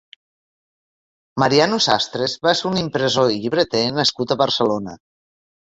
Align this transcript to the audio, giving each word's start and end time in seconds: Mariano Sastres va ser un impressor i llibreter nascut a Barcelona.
Mariano 1.43 1.79
Sastres 1.87 2.35
va 2.47 2.53
ser 2.63 2.69
un 2.71 2.81
impressor 2.85 3.35
i 3.35 3.39
llibreter 3.45 3.85
nascut 4.01 4.35
a 4.37 4.43
Barcelona. 4.45 5.01